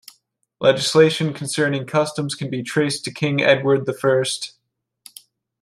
Legislation 0.59 1.31
concerning 1.31 1.85
customs 1.85 2.33
can 2.33 2.49
be 2.49 2.63
traced 2.63 3.05
to 3.05 3.13
King 3.13 3.39
Edward 3.39 3.85
the 3.85 3.93
First. 3.93 4.55